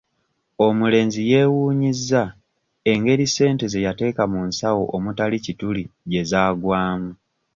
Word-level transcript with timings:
Omulenzi 0.65 1.21
yeewuunyizza 1.31 2.23
engeri 2.91 3.25
ssente 3.29 3.65
ze 3.71 3.83
yateeka 3.87 4.23
mu 4.33 4.39
nsawo 4.49 4.83
omutali 4.95 5.37
kituli 5.45 5.83
gye 6.09 6.23
zaagwamu. 6.29 7.11